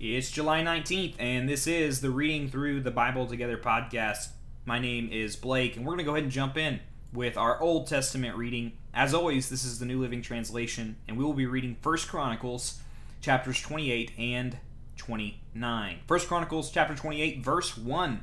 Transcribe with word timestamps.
It's 0.00 0.32
July 0.32 0.60
19th, 0.60 1.14
and 1.20 1.48
this 1.48 1.68
is 1.68 2.00
the 2.00 2.10
Reading 2.10 2.48
Through 2.48 2.80
the 2.80 2.90
Bible 2.90 3.28
Together 3.28 3.56
podcast. 3.56 4.30
My 4.66 4.80
name 4.80 5.08
is 5.12 5.36
Blake, 5.36 5.76
and 5.76 5.86
we're 5.86 5.92
going 5.92 5.98
to 5.98 6.04
go 6.04 6.16
ahead 6.16 6.24
and 6.24 6.32
jump 6.32 6.56
in 6.58 6.80
with 7.12 7.36
our 7.36 7.60
Old 7.60 7.86
Testament 7.86 8.36
reading. 8.36 8.72
As 8.92 9.14
always, 9.14 9.48
this 9.48 9.64
is 9.64 9.78
the 9.78 9.86
New 9.86 10.00
Living 10.00 10.20
Translation, 10.20 10.96
and 11.06 11.16
we 11.16 11.22
will 11.22 11.32
be 11.32 11.46
reading 11.46 11.76
First 11.80 12.08
Chronicles 12.08 12.80
chapters 13.20 13.62
28 13.62 14.10
and 14.18 14.58
29. 14.96 15.98
First 16.08 16.26
Chronicles 16.26 16.72
chapter 16.72 16.96
28, 16.96 17.44
verse 17.44 17.78
1. 17.78 18.20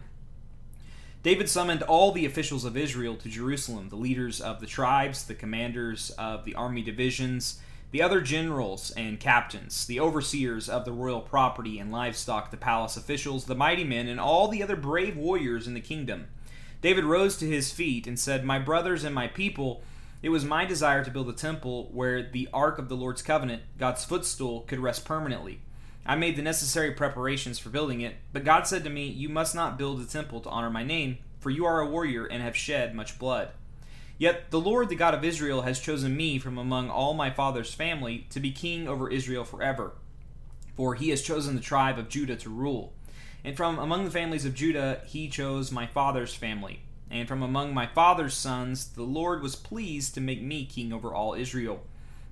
David 1.24 1.48
summoned 1.48 1.84
all 1.84 2.12
the 2.12 2.26
officials 2.26 2.66
of 2.66 2.76
Israel 2.76 3.16
to 3.16 3.30
Jerusalem, 3.30 3.88
the 3.88 3.96
leaders 3.96 4.42
of 4.42 4.60
the 4.60 4.68
tribes, 4.68 5.24
the 5.24 5.36
commanders 5.36 6.10
of 6.18 6.44
the 6.44 6.54
army 6.54 6.82
divisions, 6.82 7.62
the 7.92 8.02
other 8.02 8.22
generals 8.22 8.92
and 8.92 9.20
captains, 9.20 9.86
the 9.86 10.00
overseers 10.00 10.70
of 10.70 10.86
the 10.86 10.94
royal 10.94 11.22
property 11.22 11.78
and 11.78 11.92
livestock, 11.92 12.50
the 12.50 12.58
palace 12.58 12.96
officials, 12.96 13.46
the 13.46 13.56
mighty 13.56 13.84
men, 13.84 14.08
and 14.08 14.20
all 14.20 14.48
the 14.48 14.64
other 14.64 14.78
brave 14.78 15.18
warriors 15.18 15.68
in 15.68 15.74
the 15.74 15.82
kingdom. 15.82 16.28
David 16.82 17.04
rose 17.04 17.38
to 17.38 17.46
his 17.46 17.72
feet 17.72 18.08
and 18.08 18.18
said, 18.18 18.46
My 18.46 18.60
brothers 18.60 19.04
and 19.04 19.14
my 19.14 19.28
people, 19.28 19.84
it 20.24 20.30
was 20.30 20.46
my 20.46 20.66
desire 20.66 21.04
to 21.04 21.12
build 21.12 21.30
a 21.30 21.34
temple 21.34 21.90
where 21.92 22.24
the 22.24 22.48
ark 22.54 22.80
of 22.80 22.88
the 22.90 22.96
Lord's 22.96 23.22
covenant, 23.22 23.64
God's 23.78 24.06
footstool, 24.06 24.62
could 24.62 24.80
rest 24.80 25.04
permanently. 25.04 25.62
I 26.06 26.16
made 26.16 26.36
the 26.36 26.42
necessary 26.42 26.92
preparations 26.92 27.60
for 27.60 27.70
building 27.70 28.02
it, 28.02 28.16
but 28.34 28.46
God 28.46 28.66
said 28.68 28.84
to 28.86 28.90
me, 28.90 29.06
You 29.06 29.30
must 29.30 29.54
not 29.54 29.78
build 29.78 30.02
a 30.02 30.06
temple 30.06 30.40
to 30.42 30.50
honor 30.50 30.70
my 30.70 30.84
name, 30.84 31.20
for 31.40 31.50
you 31.50 31.66
are 31.66 31.82
a 31.82 31.90
warrior 31.90 32.26
and 32.26 32.42
have 32.42 32.56
shed 32.56 32.96
much 32.96 33.20
blood. 33.20 33.50
Yet 34.22 34.52
the 34.52 34.60
Lord, 34.60 34.90
the 34.90 34.96
God 34.96 35.16
of 35.16 35.24
Israel, 35.24 35.64
has 35.64 35.80
chosen 35.80 36.16
me 36.16 36.38
from 36.38 36.60
among 36.60 36.92
all 36.92 37.16
my 37.16 37.32
father's 37.32 37.74
family 37.74 38.28
to 38.30 38.40
be 38.40 38.52
king 38.52 38.88
over 38.88 39.10
Israel 39.10 39.44
forever. 39.44 39.94
For 40.78 40.94
he 40.94 41.10
has 41.10 41.24
chosen 41.24 41.56
the 41.56 41.60
tribe 41.60 41.98
of 41.98 42.08
Judah 42.08 42.36
to 42.36 42.50
rule. 42.52 42.94
And 43.44 43.58
from 43.58 43.80
among 43.80 44.06
the 44.06 44.12
families 44.12 44.46
of 44.46 44.54
Judah, 44.54 45.02
he 45.08 45.28
chose 45.28 45.72
my 45.72 45.88
father's 45.88 46.36
family. 46.36 46.82
And 47.10 47.28
from 47.28 47.42
among 47.42 47.74
my 47.74 47.88
father's 47.88 48.36
sons, 48.36 48.90
the 48.90 49.02
Lord 49.02 49.42
was 49.42 49.56
pleased 49.56 50.14
to 50.14 50.22
make 50.22 50.44
me 50.44 50.66
king 50.66 50.94
over 50.94 51.12
all 51.12 51.34
Israel. 51.34 51.82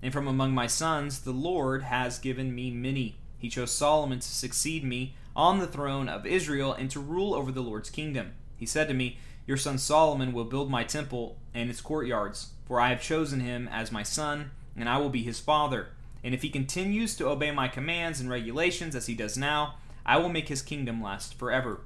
And 0.03 0.13
from 0.13 0.27
among 0.27 0.53
my 0.53 0.67
sons, 0.67 1.21
the 1.21 1.31
Lord 1.31 1.81
has 1.81 2.19
given 2.19 2.53
me 2.53 2.69
many. 2.69 3.15
He 3.39 3.49
chose 3.49 3.71
Solomon 3.71 4.19
to 4.19 4.27
succeed 4.27 4.83
me 4.83 5.15
on 5.35 5.57
the 5.57 5.65
throne 5.65 6.07
of 6.07 6.27
Israel 6.27 6.71
and 6.71 6.91
to 6.91 6.99
rule 6.99 7.33
over 7.33 7.51
the 7.51 7.63
Lord's 7.63 7.89
kingdom. 7.89 8.33
He 8.57 8.67
said 8.67 8.87
to 8.89 8.93
me, 8.93 9.17
your 9.49 9.57
son 9.57 9.79
Solomon 9.79 10.31
will 10.31 10.45
build 10.45 10.69
my 10.69 10.83
temple 10.83 11.35
and 11.55 11.71
its 11.71 11.81
courtyards, 11.81 12.51
for 12.67 12.79
I 12.79 12.89
have 12.89 13.01
chosen 13.01 13.39
him 13.39 13.67
as 13.71 13.91
my 13.91 14.03
son, 14.03 14.51
and 14.77 14.87
I 14.87 14.99
will 14.99 15.09
be 15.09 15.23
his 15.23 15.39
father. 15.39 15.87
And 16.23 16.35
if 16.35 16.43
he 16.43 16.51
continues 16.51 17.15
to 17.15 17.27
obey 17.27 17.49
my 17.49 17.67
commands 17.67 18.19
and 18.19 18.29
regulations 18.29 18.95
as 18.95 19.07
he 19.07 19.15
does 19.15 19.39
now, 19.39 19.77
I 20.05 20.17
will 20.17 20.29
make 20.29 20.49
his 20.49 20.61
kingdom 20.61 21.01
last 21.01 21.33
forever. 21.33 21.81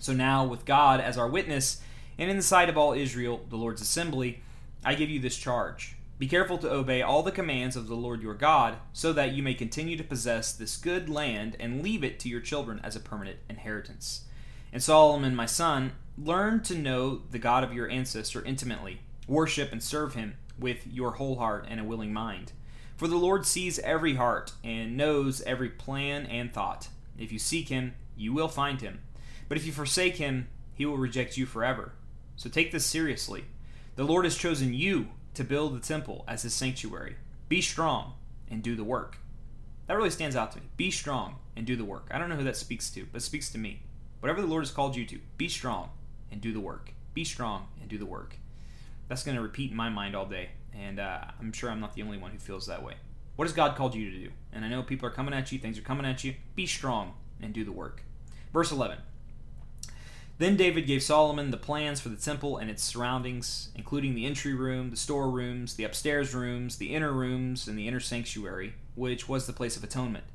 So 0.00 0.12
now, 0.12 0.44
with 0.44 0.66
God 0.66 1.00
as 1.00 1.16
our 1.16 1.30
witness, 1.30 1.80
and 2.18 2.30
in 2.30 2.36
the 2.36 2.42
sight 2.42 2.68
of 2.68 2.76
all 2.76 2.92
Israel, 2.92 3.40
the 3.48 3.56
Lord's 3.56 3.80
assembly, 3.80 4.42
I 4.84 4.94
give 4.94 5.08
you 5.08 5.18
this 5.18 5.38
charge. 5.38 5.96
Be 6.18 6.28
careful 6.28 6.58
to 6.58 6.70
obey 6.70 7.00
all 7.00 7.22
the 7.22 7.32
commands 7.32 7.74
of 7.74 7.88
the 7.88 7.94
Lord 7.94 8.20
your 8.20 8.34
God, 8.34 8.76
so 8.92 9.14
that 9.14 9.32
you 9.32 9.42
may 9.42 9.54
continue 9.54 9.96
to 9.96 10.04
possess 10.04 10.52
this 10.52 10.76
good 10.76 11.08
land 11.08 11.56
and 11.58 11.82
leave 11.82 12.04
it 12.04 12.20
to 12.20 12.28
your 12.28 12.40
children 12.40 12.82
as 12.84 12.96
a 12.96 13.00
permanent 13.00 13.38
inheritance. 13.48 14.26
And 14.72 14.82
Solomon, 14.82 15.36
my 15.36 15.46
son, 15.46 15.92
learn 16.16 16.62
to 16.62 16.74
know 16.74 17.22
the 17.30 17.38
God 17.38 17.62
of 17.62 17.72
your 17.72 17.88
ancestor 17.88 18.42
intimately, 18.44 19.00
worship 19.26 19.70
and 19.72 19.82
serve 19.82 20.14
him 20.14 20.36
with 20.58 20.86
your 20.86 21.12
whole 21.12 21.36
heart 21.36 21.66
and 21.68 21.80
a 21.80 21.84
willing 21.84 22.12
mind. 22.12 22.52
For 22.96 23.08
the 23.08 23.16
Lord 23.16 23.44
sees 23.46 23.78
every 23.80 24.14
heart 24.14 24.52
and 24.62 24.96
knows 24.96 25.42
every 25.42 25.68
plan 25.68 26.26
and 26.26 26.52
thought. 26.52 26.88
If 27.18 27.32
you 27.32 27.38
seek 27.38 27.68
him, 27.68 27.94
you 28.16 28.32
will 28.32 28.48
find 28.48 28.80
him. 28.80 29.00
But 29.48 29.58
if 29.58 29.66
you 29.66 29.72
forsake 29.72 30.16
him, 30.16 30.48
he 30.74 30.86
will 30.86 30.96
reject 30.96 31.36
you 31.36 31.44
forever. 31.44 31.92
So 32.36 32.48
take 32.48 32.72
this 32.72 32.86
seriously. 32.86 33.44
The 33.96 34.04
Lord 34.04 34.24
has 34.24 34.36
chosen 34.36 34.72
you 34.72 35.08
to 35.34 35.44
build 35.44 35.74
the 35.74 35.86
temple 35.86 36.24
as 36.26 36.42
his 36.42 36.54
sanctuary. 36.54 37.16
Be 37.48 37.60
strong 37.60 38.14
and 38.50 38.62
do 38.62 38.74
the 38.74 38.84
work. 38.84 39.18
That 39.86 39.96
really 39.96 40.10
stands 40.10 40.36
out 40.36 40.52
to 40.52 40.60
me. 40.60 40.66
Be 40.76 40.90
strong 40.90 41.36
and 41.56 41.66
do 41.66 41.76
the 41.76 41.84
work. 41.84 42.08
I 42.10 42.18
don't 42.18 42.28
know 42.28 42.36
who 42.36 42.44
that 42.44 42.56
speaks 42.56 42.90
to, 42.90 43.06
but 43.12 43.22
speaks 43.22 43.50
to 43.50 43.58
me. 43.58 43.82
Whatever 44.22 44.40
the 44.40 44.46
Lord 44.46 44.62
has 44.62 44.70
called 44.70 44.94
you 44.94 45.04
to, 45.06 45.18
be 45.36 45.48
strong 45.48 45.90
and 46.30 46.40
do 46.40 46.52
the 46.52 46.60
work. 46.60 46.92
Be 47.12 47.24
strong 47.24 47.66
and 47.80 47.90
do 47.90 47.98
the 47.98 48.06
work. 48.06 48.36
That's 49.08 49.24
going 49.24 49.36
to 49.36 49.42
repeat 49.42 49.72
in 49.72 49.76
my 49.76 49.88
mind 49.88 50.14
all 50.14 50.26
day, 50.26 50.50
and 50.72 51.00
uh, 51.00 51.22
I'm 51.40 51.52
sure 51.52 51.68
I'm 51.68 51.80
not 51.80 51.94
the 51.94 52.02
only 52.02 52.18
one 52.18 52.30
who 52.30 52.38
feels 52.38 52.68
that 52.68 52.84
way. 52.84 52.94
What 53.34 53.48
has 53.48 53.52
God 53.52 53.74
called 53.74 53.96
you 53.96 54.08
to 54.08 54.16
do? 54.16 54.30
And 54.52 54.64
I 54.64 54.68
know 54.68 54.84
people 54.84 55.08
are 55.08 55.12
coming 55.12 55.34
at 55.34 55.50
you, 55.50 55.58
things 55.58 55.76
are 55.76 55.82
coming 55.82 56.06
at 56.06 56.22
you. 56.22 56.36
Be 56.54 56.66
strong 56.66 57.14
and 57.42 57.52
do 57.52 57.64
the 57.64 57.72
work. 57.72 58.04
Verse 58.52 58.70
11. 58.70 58.98
Then 60.38 60.56
David 60.56 60.86
gave 60.86 61.02
Solomon 61.02 61.50
the 61.50 61.56
plans 61.56 62.00
for 62.00 62.08
the 62.08 62.14
temple 62.14 62.58
and 62.58 62.70
its 62.70 62.84
surroundings, 62.84 63.70
including 63.74 64.14
the 64.14 64.24
entry 64.24 64.54
room, 64.54 64.90
the 64.90 64.96
storerooms, 64.96 65.74
the 65.74 65.82
upstairs 65.82 66.32
rooms, 66.32 66.76
the 66.76 66.94
inner 66.94 67.12
rooms, 67.12 67.66
and 67.66 67.76
the 67.76 67.88
inner 67.88 67.98
sanctuary, 67.98 68.74
which 68.94 69.28
was 69.28 69.48
the 69.48 69.52
place 69.52 69.76
of 69.76 69.82
atonement. 69.82 70.26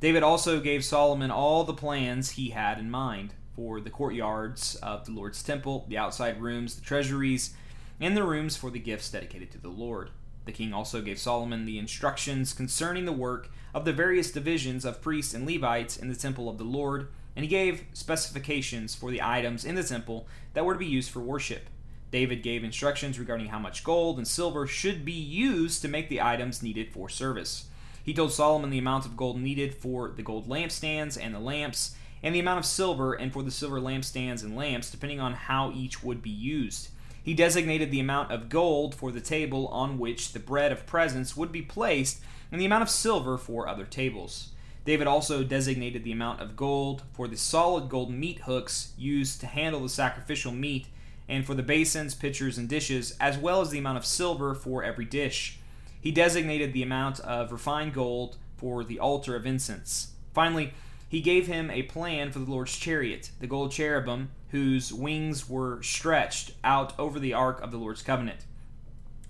David 0.00 0.22
also 0.22 0.60
gave 0.60 0.84
Solomon 0.84 1.32
all 1.32 1.64
the 1.64 1.74
plans 1.74 2.30
he 2.30 2.50
had 2.50 2.78
in 2.78 2.88
mind 2.88 3.34
for 3.56 3.80
the 3.80 3.90
courtyards 3.90 4.76
of 4.76 5.04
the 5.04 5.10
Lord's 5.10 5.42
temple, 5.42 5.86
the 5.88 5.98
outside 5.98 6.40
rooms, 6.40 6.76
the 6.76 6.84
treasuries, 6.84 7.54
and 8.00 8.16
the 8.16 8.22
rooms 8.22 8.56
for 8.56 8.70
the 8.70 8.78
gifts 8.78 9.10
dedicated 9.10 9.50
to 9.50 9.58
the 9.58 9.68
Lord. 9.68 10.10
The 10.44 10.52
king 10.52 10.72
also 10.72 11.02
gave 11.02 11.18
Solomon 11.18 11.64
the 11.64 11.80
instructions 11.80 12.52
concerning 12.52 13.06
the 13.06 13.12
work 13.12 13.50
of 13.74 13.84
the 13.84 13.92
various 13.92 14.30
divisions 14.30 14.84
of 14.84 15.02
priests 15.02 15.34
and 15.34 15.44
Levites 15.44 15.96
in 15.96 16.08
the 16.08 16.14
temple 16.14 16.48
of 16.48 16.58
the 16.58 16.64
Lord, 16.64 17.08
and 17.34 17.44
he 17.44 17.48
gave 17.48 17.84
specifications 17.92 18.94
for 18.94 19.10
the 19.10 19.20
items 19.20 19.64
in 19.64 19.74
the 19.74 19.82
temple 19.82 20.28
that 20.54 20.64
were 20.64 20.74
to 20.74 20.78
be 20.78 20.86
used 20.86 21.10
for 21.10 21.20
worship. 21.20 21.68
David 22.12 22.44
gave 22.44 22.62
instructions 22.62 23.18
regarding 23.18 23.48
how 23.48 23.58
much 23.58 23.82
gold 23.82 24.16
and 24.16 24.28
silver 24.28 24.66
should 24.66 25.04
be 25.04 25.12
used 25.12 25.82
to 25.82 25.88
make 25.88 26.08
the 26.08 26.22
items 26.22 26.62
needed 26.62 26.92
for 26.92 27.08
service. 27.08 27.67
He 28.08 28.14
told 28.14 28.32
Solomon 28.32 28.70
the 28.70 28.78
amount 28.78 29.04
of 29.04 29.18
gold 29.18 29.38
needed 29.38 29.74
for 29.74 30.08
the 30.08 30.22
gold 30.22 30.48
lampstands 30.48 31.18
and 31.22 31.34
the 31.34 31.38
lamps, 31.38 31.94
and 32.22 32.34
the 32.34 32.40
amount 32.40 32.58
of 32.58 32.64
silver 32.64 33.12
and 33.12 33.30
for 33.30 33.42
the 33.42 33.50
silver 33.50 33.82
lampstands 33.82 34.42
and 34.42 34.56
lamps, 34.56 34.90
depending 34.90 35.20
on 35.20 35.34
how 35.34 35.72
each 35.72 36.02
would 36.02 36.22
be 36.22 36.30
used. 36.30 36.88
He 37.22 37.34
designated 37.34 37.90
the 37.90 38.00
amount 38.00 38.32
of 38.32 38.48
gold 38.48 38.94
for 38.94 39.12
the 39.12 39.20
table 39.20 39.68
on 39.68 39.98
which 39.98 40.32
the 40.32 40.38
bread 40.38 40.72
of 40.72 40.86
presence 40.86 41.36
would 41.36 41.52
be 41.52 41.60
placed, 41.60 42.22
and 42.50 42.58
the 42.58 42.64
amount 42.64 42.82
of 42.82 42.88
silver 42.88 43.36
for 43.36 43.68
other 43.68 43.84
tables. 43.84 44.52
David 44.86 45.06
also 45.06 45.44
designated 45.44 46.02
the 46.02 46.12
amount 46.12 46.40
of 46.40 46.56
gold 46.56 47.02
for 47.12 47.28
the 47.28 47.36
solid 47.36 47.90
gold 47.90 48.10
meat 48.10 48.38
hooks 48.46 48.94
used 48.96 49.38
to 49.40 49.46
handle 49.46 49.82
the 49.82 49.88
sacrificial 49.90 50.52
meat, 50.52 50.86
and 51.28 51.44
for 51.44 51.52
the 51.52 51.62
basins, 51.62 52.14
pitchers, 52.14 52.56
and 52.56 52.70
dishes, 52.70 53.14
as 53.20 53.36
well 53.36 53.60
as 53.60 53.68
the 53.68 53.78
amount 53.78 53.98
of 53.98 54.06
silver 54.06 54.54
for 54.54 54.82
every 54.82 55.04
dish. 55.04 55.57
He 56.00 56.10
designated 56.10 56.72
the 56.72 56.82
amount 56.82 57.20
of 57.20 57.52
refined 57.52 57.94
gold 57.94 58.36
for 58.56 58.84
the 58.84 58.98
altar 58.98 59.36
of 59.36 59.46
incense. 59.46 60.12
Finally, 60.32 60.72
he 61.08 61.20
gave 61.20 61.46
him 61.46 61.70
a 61.70 61.84
plan 61.84 62.30
for 62.30 62.38
the 62.38 62.50
Lord's 62.50 62.76
chariot, 62.76 63.30
the 63.40 63.46
gold 63.46 63.72
cherubim, 63.72 64.30
whose 64.50 64.92
wings 64.92 65.48
were 65.48 65.82
stretched 65.82 66.52
out 66.62 66.98
over 66.98 67.18
the 67.18 67.34
ark 67.34 67.60
of 67.62 67.70
the 67.70 67.78
Lord's 67.78 68.02
covenant. 68.02 68.44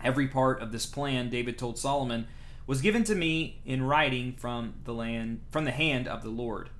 Every 0.03 0.29
part 0.29 0.61
of 0.61 0.73
this 0.73 0.87
plan, 0.87 1.31
David 1.31 1.59
told 1.59 1.79
Solomon, 1.79 2.27
was 2.67 2.83
given 2.83 3.05
to 3.05 3.15
me 3.15 3.61
in 3.65 3.83
writing 3.83 4.35
from 4.35 4.75
the 4.85 4.93
land 4.93 5.41
from 5.51 5.65
the 5.65 5.71
hand 5.71 6.07
of 6.07 6.23
the 6.23 6.29
Lord. 6.29 6.71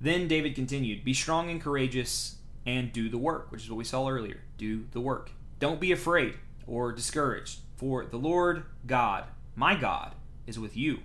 Then 0.00 0.26
David 0.26 0.54
continued, 0.54 1.04
Be 1.04 1.14
strong 1.14 1.50
and 1.50 1.62
courageous 1.62 2.36
and 2.66 2.92
do 2.92 3.08
the 3.08 3.18
work, 3.18 3.52
which 3.52 3.62
is 3.62 3.70
what 3.70 3.78
we 3.78 3.84
saw 3.84 4.08
earlier. 4.08 4.40
Do 4.58 4.86
the 4.92 5.00
work. 5.00 5.30
Don't 5.60 5.80
be 5.80 5.92
afraid 5.92 6.34
or 6.66 6.92
discouraged. 6.92 7.60
For 7.76 8.04
the 8.04 8.16
Lord 8.16 8.64
God, 8.86 9.24
my 9.56 9.74
God, 9.74 10.14
is 10.46 10.58
with 10.58 10.76
you. 10.76 11.00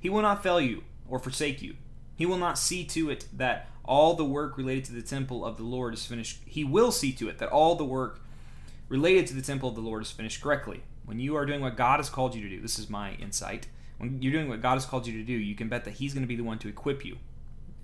He 0.00 0.08
will 0.08 0.22
not 0.22 0.42
fail 0.42 0.60
you 0.60 0.84
or 1.08 1.18
forsake 1.18 1.62
you. 1.62 1.76
He 2.14 2.26
will 2.26 2.38
not 2.38 2.58
see 2.58 2.84
to 2.84 3.10
it 3.10 3.26
that 3.32 3.68
all 3.84 4.14
the 4.14 4.24
work 4.24 4.56
related 4.56 4.84
to 4.86 4.92
the 4.92 5.02
temple 5.02 5.44
of 5.44 5.56
the 5.56 5.62
Lord 5.62 5.94
is 5.94 6.06
finished. 6.06 6.40
He 6.44 6.64
will 6.64 6.90
see 6.90 7.12
to 7.12 7.28
it 7.28 7.38
that 7.38 7.50
all 7.50 7.74
the 7.74 7.84
work 7.84 8.20
related 8.88 9.26
to 9.28 9.34
the 9.34 9.42
temple 9.42 9.68
of 9.68 9.74
the 9.74 9.80
Lord 9.80 10.02
is 10.02 10.10
finished 10.10 10.42
correctly. 10.42 10.82
When 11.04 11.20
you 11.20 11.36
are 11.36 11.46
doing 11.46 11.60
what 11.60 11.76
God 11.76 11.98
has 11.98 12.10
called 12.10 12.34
you 12.34 12.42
to 12.42 12.48
do, 12.48 12.60
this 12.60 12.78
is 12.78 12.90
my 12.90 13.12
insight. 13.14 13.68
When 13.98 14.20
you're 14.20 14.32
doing 14.32 14.48
what 14.48 14.60
God 14.60 14.74
has 14.74 14.84
called 14.84 15.06
you 15.06 15.16
to 15.18 15.24
do, 15.24 15.32
you 15.32 15.54
can 15.54 15.68
bet 15.68 15.84
that 15.84 15.94
He's 15.94 16.12
going 16.12 16.24
to 16.24 16.28
be 16.28 16.36
the 16.36 16.42
one 16.42 16.58
to 16.58 16.68
equip 16.68 17.04
you. 17.04 17.18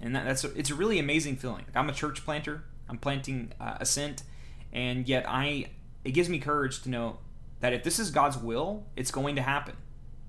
And 0.01 0.15
that, 0.17 0.25
that's 0.25 0.45
it's 0.45 0.71
a 0.71 0.75
really 0.75 0.99
amazing 0.99 1.37
feeling. 1.37 1.65
Like 1.67 1.77
I'm 1.77 1.89
a 1.89 1.93
church 1.93 2.25
planter. 2.25 2.65
I'm 2.89 2.99
planting 2.99 3.53
uh, 3.61 3.79
Ascent, 3.81 4.25
and 4.73 5.09
yet 5.09 5.25
I 5.29 5.71
it 6.05 6.11
gives 6.11 6.29
me 6.29 6.39
courage 6.41 6.83
to 6.83 6.91
know 6.91 7.19
that 7.62 7.73
if 7.73 7.82
this 7.82 7.99
is 7.99 8.11
God's 8.11 8.37
will, 8.37 8.85
it's 8.94 9.11
going 9.11 9.35
to 9.37 9.43
happen. 9.43 9.76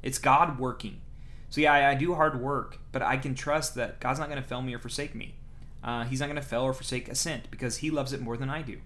It's 0.02 0.18
God 0.18 0.58
working. 0.58 1.02
So 1.50 1.60
yeah, 1.60 1.74
I, 1.74 1.90
I 1.92 1.96
do 1.96 2.16
hard 2.16 2.42
work, 2.42 2.80
but 2.94 3.02
I 3.02 3.18
can 3.18 3.36
trust 3.36 3.76
that 3.76 4.00
God's 4.00 4.20
not 4.20 4.30
going 4.30 4.42
to 4.42 4.48
fail 4.48 4.62
me 4.62 4.74
or 4.74 4.80
forsake 4.80 5.14
me. 5.14 5.36
Uh, 5.84 6.06
he's 6.06 6.22
not 6.22 6.28
going 6.28 6.38
to 6.38 6.42
fail 6.42 6.62
or 6.62 6.74
forsake 6.74 7.10
a 7.10 7.12
Ascent 7.12 7.52
because 7.52 7.78
He 7.78 7.92
loves 7.92 8.14
it 8.14 8.22
more 8.22 8.38
than 8.38 8.50
I 8.50 8.62
do. 8.62 8.78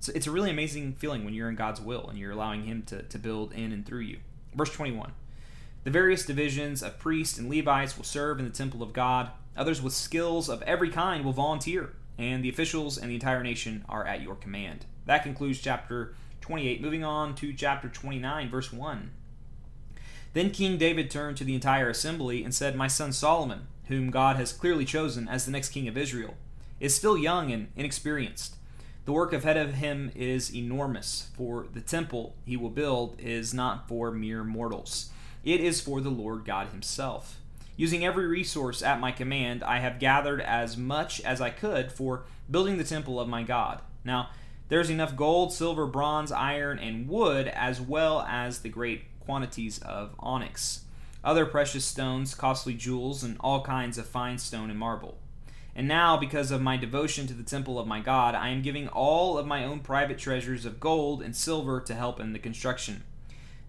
So 0.00 0.10
it's 0.16 0.26
a 0.26 0.32
really 0.32 0.50
amazing 0.50 0.94
feeling 0.94 1.24
when 1.24 1.32
you're 1.32 1.48
in 1.48 1.54
God's 1.54 1.80
will 1.80 2.08
and 2.08 2.18
you're 2.18 2.32
allowing 2.32 2.64
Him 2.64 2.82
to, 2.86 3.02
to 3.02 3.18
build 3.20 3.52
in 3.52 3.70
and 3.70 3.86
through 3.86 4.00
you. 4.00 4.18
Verse 4.54 4.72
21 4.72 5.12
The 5.84 5.90
various 5.90 6.26
divisions 6.26 6.82
of 6.82 6.98
priests 6.98 7.38
and 7.38 7.48
Levites 7.48 7.96
will 7.96 8.04
serve 8.04 8.40
in 8.40 8.44
the 8.44 8.50
temple 8.50 8.82
of 8.82 8.92
God 8.92 9.30
Others 9.56 9.82
with 9.82 9.92
skills 9.92 10.48
of 10.48 10.62
every 10.62 10.90
kind 10.90 11.24
will 11.24 11.32
volunteer, 11.32 11.92
and 12.16 12.44
the 12.44 12.48
officials 12.48 12.96
and 12.96 13.10
the 13.10 13.14
entire 13.14 13.42
nation 13.42 13.84
are 13.88 14.06
at 14.06 14.22
your 14.22 14.34
command. 14.34 14.86
That 15.06 15.22
concludes 15.22 15.60
chapter 15.60 16.14
28. 16.50 16.82
Moving 16.82 17.04
on 17.04 17.36
to 17.36 17.52
chapter 17.52 17.88
29, 17.88 18.50
verse 18.50 18.72
1. 18.72 19.12
Then 20.32 20.50
King 20.50 20.78
David 20.78 21.08
turned 21.08 21.36
to 21.36 21.44
the 21.44 21.54
entire 21.54 21.88
assembly 21.88 22.42
and 22.42 22.52
said, 22.52 22.74
My 22.74 22.88
son 22.88 23.12
Solomon, 23.12 23.68
whom 23.86 24.10
God 24.10 24.34
has 24.34 24.52
clearly 24.52 24.84
chosen 24.84 25.28
as 25.28 25.44
the 25.44 25.52
next 25.52 25.68
king 25.68 25.86
of 25.86 25.96
Israel, 25.96 26.34
is 26.80 26.92
still 26.92 27.16
young 27.16 27.52
and 27.52 27.68
inexperienced. 27.76 28.56
The 29.04 29.12
work 29.12 29.32
ahead 29.32 29.56
of 29.56 29.74
him 29.74 30.10
is 30.16 30.52
enormous, 30.52 31.28
for 31.36 31.68
the 31.72 31.80
temple 31.80 32.34
he 32.44 32.56
will 32.56 32.70
build 32.70 33.14
is 33.20 33.54
not 33.54 33.86
for 33.86 34.10
mere 34.10 34.42
mortals. 34.42 35.10
It 35.44 35.60
is 35.60 35.80
for 35.80 36.00
the 36.00 36.10
Lord 36.10 36.44
God 36.44 36.70
Himself. 36.70 37.38
Using 37.76 38.04
every 38.04 38.26
resource 38.26 38.82
at 38.82 38.98
my 38.98 39.12
command, 39.12 39.62
I 39.62 39.78
have 39.78 40.00
gathered 40.00 40.40
as 40.40 40.76
much 40.76 41.20
as 41.20 41.40
I 41.40 41.50
could 41.50 41.92
for 41.92 42.24
building 42.50 42.76
the 42.76 42.82
temple 42.82 43.20
of 43.20 43.28
my 43.28 43.44
God. 43.44 43.82
Now, 44.04 44.30
there's 44.70 44.88
enough 44.88 45.16
gold, 45.16 45.52
silver, 45.52 45.84
bronze, 45.84 46.30
iron, 46.30 46.78
and 46.78 47.08
wood, 47.08 47.48
as 47.48 47.80
well 47.80 48.22
as 48.22 48.60
the 48.60 48.68
great 48.68 49.02
quantities 49.18 49.80
of 49.80 50.14
onyx, 50.20 50.84
other 51.24 51.44
precious 51.44 51.84
stones, 51.84 52.36
costly 52.36 52.74
jewels, 52.74 53.24
and 53.24 53.36
all 53.40 53.62
kinds 53.62 53.98
of 53.98 54.06
fine 54.06 54.38
stone 54.38 54.70
and 54.70 54.78
marble. 54.78 55.18
And 55.74 55.88
now, 55.88 56.16
because 56.16 56.52
of 56.52 56.62
my 56.62 56.76
devotion 56.76 57.26
to 57.26 57.34
the 57.34 57.42
temple 57.42 57.80
of 57.80 57.88
my 57.88 57.98
God, 57.98 58.36
I 58.36 58.50
am 58.50 58.62
giving 58.62 58.86
all 58.86 59.38
of 59.38 59.46
my 59.46 59.64
own 59.64 59.80
private 59.80 60.18
treasures 60.18 60.64
of 60.64 60.78
gold 60.78 61.20
and 61.20 61.34
silver 61.34 61.80
to 61.80 61.94
help 61.94 62.20
in 62.20 62.32
the 62.32 62.38
construction. 62.38 63.02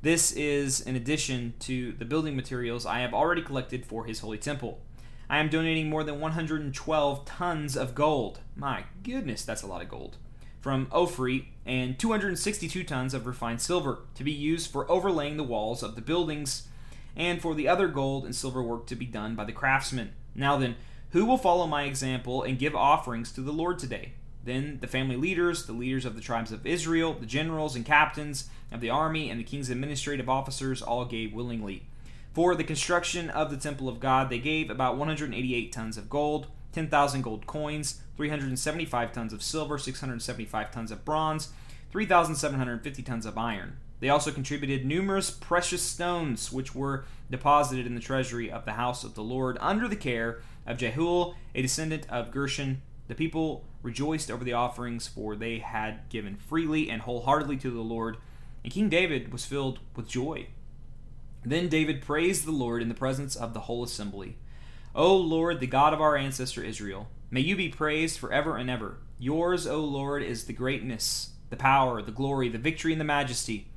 This 0.03 0.31
is 0.31 0.81
in 0.81 0.95
addition 0.95 1.56
to 1.62 1.94
the 1.94 2.06
building 2.06 2.36
materials 2.36 2.86
I 2.86 3.00
have 3.00 3.13
already 3.13 3.42
collected 3.42 3.88
for 3.88 4.06
his 4.06 4.19
holy 4.19 4.38
temple. 4.38 4.80
I 5.27 5.39
am 5.39 5.50
donating 5.50 5.89
more 5.89 6.03
than 6.03 6.19
112 6.19 7.25
tons 7.25 7.75
of 7.75 7.95
gold. 7.95 8.42
My 8.56 8.83
goodness, 9.01 9.44
that's 9.44 9.63
a 9.63 9.68
lot 9.68 9.81
of 9.81 9.89
gold. 9.89 10.18
From 10.62 10.88
Ophir 10.92 11.42
and 11.66 11.98
262 11.98 12.84
tons 12.84 13.16
of 13.16 13.25
refined 13.25 13.62
silver 13.62 14.00
to 14.13 14.24
be 14.24 14.31
used 14.31 14.69
for 14.69 14.90
overlaying 14.92 15.38
the 15.38 15.44
walls 15.44 15.81
of 15.81 15.96
the 15.96 16.02
buildings 16.02 16.68
and 17.16 17.42
for 17.42 17.56
the 17.56 17.68
other 17.68 17.88
gold 17.88 18.25
and 18.25 18.36
silver 18.36 18.62
work 18.62 18.86
to 18.86 18.96
be 18.96 19.08
done 19.08 19.34
by 19.34 19.44
the 19.44 19.52
craftsmen. 19.52 20.12
Now 20.36 20.58
then, 20.58 20.75
who 21.12 21.25
will 21.25 21.40
follow 21.40 21.66
my 21.66 21.84
example 21.86 22.44
and 22.44 22.60
give 22.60 22.75
offerings 22.75 23.31
to 23.31 23.42
the 23.42 23.52
Lord 23.52 23.80
today? 23.80 24.13
Then 24.44 24.78
the 24.81 24.88
family 24.88 25.16
leaders, 25.16 25.66
the 25.66 25.74
leaders 25.74 26.06
of 26.06 26.16
the 26.16 26.22
tribes 26.22 26.52
of 26.52 26.66
Israel, 26.66 27.16
the 27.16 27.25
generals 27.25 27.75
and 27.75 27.84
captains 27.84 28.48
of 28.72 28.81
the 28.81 28.90
army, 28.92 29.31
and 29.31 29.40
the 29.40 29.44
king's 29.44 29.72
administrative 29.72 30.30
officers 30.30 30.84
all 30.84 31.06
gave 31.06 31.34
willingly. 31.34 31.88
For 32.34 32.54
the 32.54 32.63
construction 32.63 33.31
of 33.31 33.50
the 33.50 33.58
temple 33.58 33.90
of 33.90 34.00
God, 34.00 34.30
they 34.30 34.40
gave 34.40 34.69
about 34.69 34.96
188 34.96 35.72
tons 35.72 35.98
of 35.98 36.10
gold, 36.10 36.48
10,000 36.72 37.22
gold 37.22 37.48
coins, 37.48 38.02
375 38.18 39.12
tons 39.12 39.34
of 39.34 39.44
silver, 39.44 39.78
675 39.78 40.72
tons 40.72 40.92
of 40.92 41.04
bronze, 41.06 41.50
3,750 41.92 43.04
tons 43.04 43.26
of 43.26 43.38
iron. 43.38 43.78
They 44.00 44.10
also 44.10 44.32
contributed 44.32 44.86
numerous 44.86 45.30
precious 45.30 45.82
stones, 45.82 46.52
which 46.52 46.74
were 46.74 47.06
deposited 47.30 47.86
in 47.86 47.96
the 47.96 48.02
treasury 48.02 48.52
of 48.52 48.66
the 48.66 48.74
house 48.74 49.04
of 49.04 49.14
the 49.14 49.24
Lord 49.24 49.58
under 49.62 49.88
the 49.88 49.96
care 49.96 50.42
of 50.66 50.78
Jehiel, 50.78 51.36
a 51.54 51.62
descendant 51.62 52.08
of 52.10 52.32
Gershon. 52.32 52.82
The 53.08 53.16
people 53.16 53.66
rejoiced 53.84 54.32
over 54.32 54.44
the 54.44 54.54
offerings, 54.54 55.08
for 55.08 55.36
they 55.36 55.60
had 55.60 56.10
given 56.10 56.36
freely 56.36 56.90
and 56.90 57.02
wholeheartedly 57.02 57.58
to 57.58 57.70
the 57.70 57.82
Lord, 57.82 58.18
and 58.64 58.74
King 58.74 58.90
David 58.90 59.32
was 59.32 59.46
filled 59.46 59.80
with 59.96 60.08
joy. 60.08 60.48
Then 61.44 61.68
David 61.68 62.02
praised 62.02 62.46
the 62.46 62.52
Lord 62.52 62.82
in 62.82 62.90
the 62.90 62.96
presence 62.96 63.36
of 63.36 63.54
the 63.54 63.62
whole 63.62 63.84
assembly. 63.84 64.38
O 64.94 65.16
Lord, 65.16 65.62
the 65.62 65.68
God 65.68 65.94
of 65.94 66.02
our 66.02 66.18
ancestor 66.18 66.62
Israel, 66.62 67.08
may 67.30 67.40
you 67.40 67.56
be 67.56 67.70
praised 67.70 68.20
forever 68.20 68.58
and 68.58 68.70
ever. 68.70 68.98
Yours, 69.18 69.66
O 69.66 69.80
Lord, 69.80 70.22
is 70.22 70.44
the 70.44 70.54
greatness, 70.54 71.30
the 71.50 71.56
power, 71.56 72.02
the 72.02 72.12
glory, 72.12 72.50
the 72.50 72.58
victory, 72.58 72.92
and 72.92 73.00
the 73.00 73.06
majesty. 73.06 73.68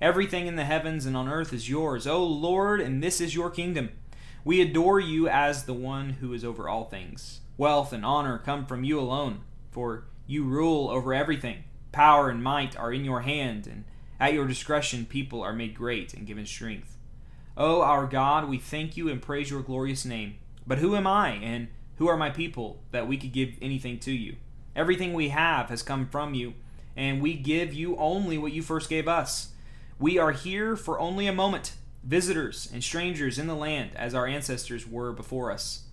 Everything 0.00 0.46
in 0.46 0.56
the 0.56 0.64
heavens 0.64 1.04
and 1.04 1.14
on 1.14 1.28
earth 1.28 1.52
is 1.52 1.68
yours, 1.68 2.06
O 2.06 2.24
Lord, 2.24 2.80
and 2.80 3.02
this 3.02 3.20
is 3.20 3.34
your 3.34 3.50
kingdom. 3.50 3.90
We 4.46 4.62
adore 4.62 4.98
you 4.98 5.28
as 5.28 5.64
the 5.64 5.74
one 5.74 6.14
who 6.14 6.32
is 6.32 6.42
over 6.42 6.70
all 6.70 6.84
things. 6.84 7.40
Wealth 7.58 7.92
and 7.92 8.04
honor 8.04 8.38
come 8.38 8.64
from 8.64 8.82
you 8.82 8.98
alone, 8.98 9.42
for 9.70 10.04
you 10.26 10.44
rule 10.44 10.88
over 10.88 11.12
everything. 11.12 11.64
Power 11.92 12.30
and 12.30 12.42
might 12.42 12.78
are 12.78 12.94
in 12.94 13.04
your 13.04 13.20
hand, 13.20 13.66
and 13.66 13.84
at 14.18 14.32
your 14.32 14.46
discretion 14.46 15.04
people 15.04 15.42
are 15.42 15.52
made 15.52 15.74
great 15.74 16.14
and 16.14 16.26
given 16.26 16.46
strength. 16.46 16.96
O 17.58 17.82
our 17.82 18.06
God, 18.06 18.48
we 18.48 18.56
thank 18.56 18.96
you 18.96 19.10
and 19.10 19.20
praise 19.20 19.50
your 19.50 19.62
glorious 19.62 20.06
name. 20.06 20.36
But 20.66 20.78
who 20.78 20.96
am 20.96 21.06
I, 21.06 21.30
and 21.30 21.68
who 21.96 22.08
are 22.08 22.16
my 22.16 22.30
people, 22.30 22.82
that 22.90 23.08
we 23.08 23.16
could 23.16 23.32
give 23.32 23.54
anything 23.60 23.98
to 24.00 24.12
you? 24.12 24.36
Everything 24.74 25.12
we 25.12 25.28
have 25.28 25.68
has 25.68 25.82
come 25.82 26.06
from 26.06 26.34
you, 26.34 26.54
and 26.96 27.20
we 27.20 27.34
give 27.34 27.74
you 27.74 27.96
only 27.96 28.38
what 28.38 28.52
you 28.52 28.62
first 28.62 28.88
gave 28.88 29.08
us. 29.08 29.52
We 29.98 30.18
are 30.18 30.32
here 30.32 30.76
for 30.76 30.98
only 30.98 31.26
a 31.26 31.32
moment 31.32 31.74
visitors 32.02 32.68
and 32.72 32.82
strangers 32.82 33.38
in 33.38 33.46
the 33.46 33.54
land 33.54 33.90
as 33.94 34.14
our 34.14 34.26
ancestors 34.26 34.86
were 34.86 35.12
before 35.12 35.52
us. 35.52 35.84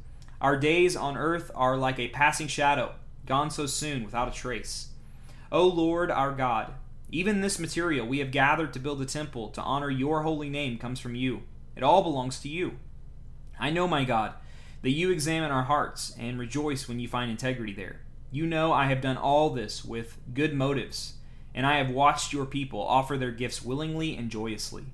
Our 0.41 0.57
days 0.57 0.95
on 0.95 1.17
earth 1.17 1.51
are 1.53 1.77
like 1.77 1.99
a 1.99 2.07
passing 2.07 2.47
shadow, 2.47 2.93
gone 3.25 3.51
so 3.51 3.65
soon 3.65 4.03
without 4.03 4.27
a 4.27 4.31
trace. 4.31 4.89
O 5.51 5.67
Lord 5.67 6.09
our 6.09 6.31
God, 6.31 6.73
even 7.11 7.41
this 7.41 7.59
material 7.59 8.07
we 8.07 8.19
have 8.19 8.31
gathered 8.31 8.73
to 8.73 8.79
build 8.79 9.01
a 9.01 9.05
temple 9.05 9.49
to 9.49 9.61
honor 9.61 9.89
your 9.89 10.23
holy 10.23 10.49
name 10.49 10.77
comes 10.77 10.99
from 10.99 11.15
you. 11.15 11.43
It 11.75 11.83
all 11.83 12.03
belongs 12.03 12.39
to 12.41 12.49
you. 12.49 12.77
I 13.59 13.69
know, 13.69 13.87
my 13.87 14.05
God, 14.05 14.33
that 14.81 14.91
you 14.91 15.11
examine 15.11 15.51
our 15.51 15.63
hearts 15.63 16.13
and 16.17 16.39
rejoice 16.39 16.87
when 16.87 16.99
you 16.99 17.07
find 17.07 17.29
integrity 17.29 17.73
there. 17.73 18.01
You 18.31 18.45
know 18.45 18.71
I 18.71 18.85
have 18.85 19.01
done 19.01 19.17
all 19.17 19.49
this 19.49 19.83
with 19.83 20.17
good 20.33 20.53
motives, 20.53 21.13
and 21.53 21.65
I 21.65 21.77
have 21.77 21.89
watched 21.89 22.31
your 22.31 22.45
people 22.45 22.81
offer 22.81 23.17
their 23.17 23.31
gifts 23.31 23.63
willingly 23.63 24.15
and 24.15 24.29
joyously. 24.29 24.85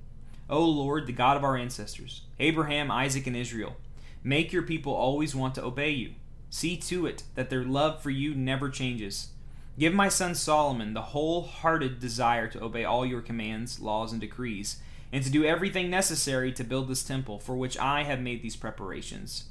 O 0.48 0.64
Lord, 0.64 1.06
the 1.06 1.12
God 1.12 1.36
of 1.36 1.44
our 1.44 1.56
ancestors, 1.56 2.22
Abraham, 2.38 2.90
Isaac, 2.90 3.26
and 3.26 3.36
Israel, 3.36 3.76
make 4.24 4.52
your 4.52 4.62
people 4.62 4.92
always 4.92 5.34
want 5.34 5.54
to 5.56 5.64
obey 5.64 5.90
you. 5.90 6.12
See 6.50 6.76
to 6.78 7.06
it 7.06 7.24
that 7.34 7.50
their 7.50 7.64
love 7.64 8.02
for 8.02 8.10
you 8.10 8.34
never 8.34 8.70
changes. 8.70 9.30
Give 9.78 9.92
my 9.92 10.08
son 10.08 10.34
Solomon 10.34 10.94
the 10.94 11.02
wholehearted 11.02 12.00
desire 12.00 12.48
to 12.48 12.62
obey 12.62 12.84
all 12.84 13.04
your 13.04 13.20
commands, 13.20 13.78
laws, 13.78 14.12
and 14.12 14.20
decrees, 14.20 14.80
and 15.12 15.22
to 15.22 15.30
do 15.30 15.44
everything 15.44 15.90
necessary 15.90 16.52
to 16.52 16.64
build 16.64 16.88
this 16.88 17.02
temple 17.02 17.38
for 17.38 17.56
which 17.56 17.78
I 17.78 18.04
have 18.04 18.20
made 18.20 18.42
these 18.42 18.56
preparations. 18.56 19.48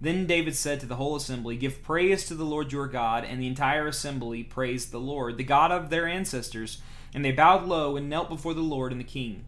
Then 0.00 0.26
David 0.26 0.56
said 0.56 0.80
to 0.80 0.86
the 0.86 0.96
whole 0.96 1.14
assembly, 1.14 1.56
Give 1.56 1.82
praise 1.82 2.24
to 2.26 2.34
the 2.34 2.44
Lord 2.44 2.72
your 2.72 2.86
God, 2.86 3.24
and 3.24 3.40
the 3.40 3.46
entire 3.46 3.86
assembly 3.86 4.42
praised 4.42 4.90
the 4.90 4.98
Lord, 4.98 5.36
the 5.36 5.44
God 5.44 5.70
of 5.70 5.90
their 5.90 6.06
ancestors. 6.06 6.80
And 7.12 7.24
they 7.24 7.32
bowed 7.32 7.66
low 7.66 7.96
and 7.96 8.08
knelt 8.08 8.28
before 8.28 8.54
the 8.54 8.60
Lord 8.60 8.92
and 8.92 9.00
the 9.00 9.04
king. 9.04 9.44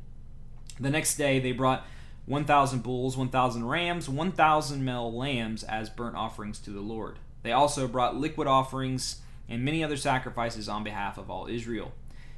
The 0.78 0.90
next 0.90 1.16
day 1.16 1.38
they 1.38 1.52
brought 1.52 1.86
1,000 2.26 2.82
bulls, 2.82 3.16
1,000 3.16 3.66
rams, 3.66 4.08
1,000 4.08 4.84
male 4.84 5.12
lambs 5.12 5.62
as 5.62 5.88
burnt 5.88 6.16
offerings 6.16 6.58
to 6.60 6.70
the 6.70 6.80
Lord. 6.80 7.18
They 7.42 7.52
also 7.52 7.88
brought 7.88 8.16
liquid 8.16 8.46
offerings 8.46 9.20
and 9.48 9.64
many 9.64 9.82
other 9.82 9.96
sacrifices 9.96 10.68
on 10.68 10.84
behalf 10.84 11.18
of 11.18 11.30
all 11.30 11.46
Israel. 11.46 11.92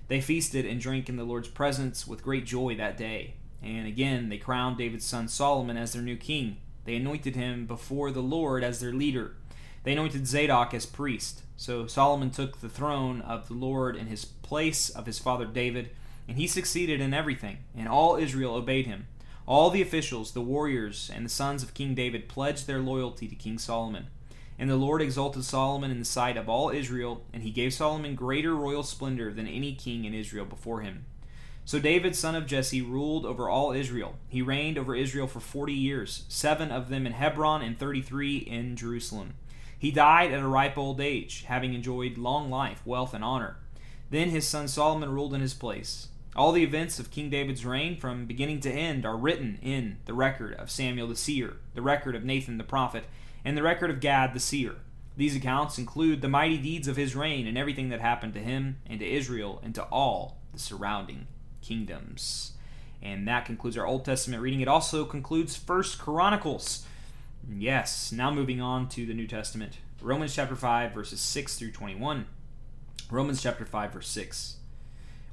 They 0.09 0.21
feasted 0.21 0.67
and 0.67 0.81
drank 0.81 1.09
in 1.09 1.17
the 1.17 1.25
Lord's 1.25 1.49
presence 1.49 2.07
with 2.07 2.23
great 2.23 2.47
joy 2.47 2.77
that 2.77 2.97
day. 2.97 3.35
And 3.63 3.87
again 3.87 4.29
they 4.29 4.39
crowned 4.39 4.79
David's 4.79 5.05
son 5.05 5.29
Solomon 5.29 5.77
as 5.77 5.93
their 5.93 6.03
new 6.03 6.17
king. 6.17 6.59
They 6.85 6.97
anointed 6.97 7.37
him 7.37 7.67
before 7.67 8.11
the 8.11 8.23
Lord 8.23 8.63
as 8.63 8.81
their 8.81 8.93
leader. 8.93 9.37
They 9.83 9.93
anointed 9.93 10.27
Zadok 10.27 10.75
as 10.75 10.87
priest. 10.87 11.43
So 11.57 11.87
Solomon 11.87 12.31
took 12.31 12.61
the 12.61 12.69
throne 12.69 13.21
of 13.21 13.49
the 13.49 13.55
Lord 13.55 13.97
in 13.97 14.07
his 14.07 14.25
place 14.25 14.91
of 14.91 15.07
his 15.07 15.19
father 15.19 15.47
David 15.47 15.91
and 16.27 16.39
he 16.39 16.47
succeeded 16.47 17.01
in 17.01 17.13
everything, 17.13 17.59
and 17.77 17.89
all 17.89 18.17
Israel 18.17 18.55
obeyed 18.55 18.87
him. 18.87 19.07
All 19.47 19.69
the 19.69 19.83
officials, 19.83 20.33
the 20.33 20.41
warriors, 20.41 21.11
and 21.15 21.25
the 21.25 21.31
sons 21.31 21.63
of 21.63 21.75
King 21.75 21.95
David 21.95 22.29
pledged 22.29 22.67
their 22.67 22.79
loyalty 22.79 23.29
to 23.29 23.35
King 23.35 23.59
Solomon. 23.59 24.07
And 24.59 24.71
the 24.71 24.77
Lord 24.77 25.03
exalted 25.03 25.45
Solomon 25.45 25.91
in 25.91 25.99
the 25.99 26.05
sight 26.05 26.37
of 26.37 26.49
all 26.49 26.71
Israel, 26.71 27.25
and 27.33 27.43
he 27.43 27.51
gave 27.51 27.75
Solomon 27.75 28.15
greater 28.15 28.55
royal 28.55 28.83
splendor 28.83 29.33
than 29.33 29.47
any 29.47 29.75
king 29.75 30.05
in 30.05 30.15
Israel 30.15 30.47
before 30.47 30.81
him. 30.81 31.05
So 31.67 31.79
David, 31.79 32.15
son 32.15 32.35
of 32.35 32.47
Jesse, 32.47 32.83
ruled 32.83 33.25
over 33.25 33.49
all 33.49 33.73
Israel. 33.73 34.17
He 34.29 34.43
reigned 34.43 34.77
over 34.77 34.95
Israel 34.95 35.27
for 35.27 35.41
forty 35.41 35.73
years, 35.73 36.25
seven 36.29 36.71
of 36.71 36.91
them 36.91 37.07
in 37.07 37.13
Hebron 37.13 37.63
and 37.63 37.79
thirty 37.79 38.03
three 38.03 38.37
in 38.37 38.77
Jerusalem. 38.77 39.35
He 39.79 39.91
died 39.91 40.33
at 40.33 40.43
a 40.43 40.47
ripe 40.47 40.77
old 40.77 41.01
age, 41.01 41.45
having 41.47 41.73
enjoyed 41.73 42.19
long 42.19 42.51
life, 42.51 42.83
wealth, 42.85 43.15
and 43.15 43.25
honor. 43.25 43.57
Then 44.11 44.29
his 44.29 44.47
son 44.47 44.69
Solomon 44.69 45.11
ruled 45.11 45.33
in 45.33 45.41
his 45.41 45.55
place. 45.55 46.09
All 46.37 46.53
the 46.53 46.63
events 46.63 46.99
of 46.99 47.11
King 47.11 47.31
David's 47.31 47.65
reign 47.65 47.97
from 47.97 48.27
beginning 48.27 48.61
to 48.61 48.71
end 48.71 49.07
are 49.07 49.17
written 49.17 49.59
in 49.63 49.99
the 50.05 50.15
record 50.15 50.55
of 50.55 50.71
Samuel 50.71 51.09
the 51.09 51.17
seer, 51.17 51.57
the 51.75 51.83
record 51.83 52.15
of 52.15 52.25
Nathan 52.25 52.59
the 52.59 52.65
prophet, 52.65 53.05
and 53.45 53.57
the 53.57 53.63
record 53.63 53.91
of 53.91 54.01
Gad 54.01 54.35
the 54.35 54.41
seer. 54.41 54.77
These 55.17 55.37
accounts 55.37 55.79
include 55.79 56.21
the 56.21 56.29
mighty 56.29 56.59
deeds 56.59 56.89
of 56.89 56.97
his 56.97 57.15
reign 57.15 57.47
and 57.47 57.57
everything 57.57 57.89
that 57.89 58.01
happened 58.01 58.35
to 58.35 58.41
him 58.41 58.79
and 58.87 59.01
to 59.01 59.07
Israel 59.07 59.61
and 59.63 59.75
to 59.77 59.85
all 59.85 60.39
the 60.53 60.59
surrounding 60.59 61.29
kingdoms. 61.65 62.53
And 63.03 63.27
that 63.29 63.45
concludes 63.45 63.77
our 63.77 63.87
Old 63.87 64.05
Testament 64.05 64.43
reading. 64.43 64.61
It 64.61 64.69
also 64.69 65.05
concludes 65.05 65.57
First 65.57 65.99
Chronicles. 65.99 66.87
Yes, 67.49 68.13
now 68.13 68.31
moving 68.31 68.61
on 68.61 68.89
to 68.91 69.05
the 69.05 69.15
New 69.15 69.27
Testament. 69.27 69.79
Romans 70.01 70.35
chapter 70.35 70.57
5, 70.57 70.93
verses 70.93 71.21
6 71.21 71.59
through 71.59 71.73
21. 71.73 72.27
Romans 73.11 73.43
chapter 73.43 73.65
5, 73.65 73.93
verse 73.93 74.09
6. 74.09 74.57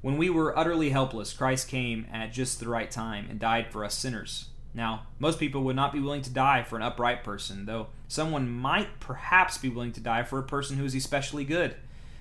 When 0.02 0.18
we 0.18 0.30
were 0.30 0.58
utterly 0.58 0.90
helpless, 0.90 1.34
Christ 1.34 1.68
came 1.68 2.08
at 2.12 2.34
just 2.34 2.60
the 2.60 2.68
right 2.68 2.90
time 2.90 3.28
and 3.30 3.40
died 3.40 3.68
for 3.72 3.86
us 3.86 3.94
sinners. 3.94 4.48
Now, 4.74 5.08
most 5.20 5.40
people 5.40 5.64
would 5.64 5.76
not 5.76 5.94
be 5.94 6.00
willing 6.00 6.22
to 6.24 6.30
die 6.30 6.64
for 6.64 6.76
an 6.76 6.82
upright 6.82 7.24
person, 7.24 7.66
though 7.66 7.88
someone 8.08 8.50
might 8.50 9.00
perhaps 9.00 9.58
be 9.58 9.70
willing 9.70 9.92
to 9.94 10.02
die 10.02 10.24
for 10.24 10.40
a 10.40 10.44
person 10.44 10.78
who 10.78 10.86
is 10.86 10.96
especially 10.96 11.44
good. 11.44 11.76